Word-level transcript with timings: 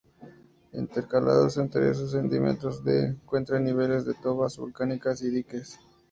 Intercalados 0.73 1.57
entre 1.57 1.91
esos 1.91 2.09
sedimentos 2.09 2.81
se 2.83 3.05
encuentran 3.09 3.63
niveles 3.63 4.03
de 4.03 4.15
tobas 4.15 4.57
volcánicas 4.57 5.21
y 5.21 5.29
diques. 5.29 5.77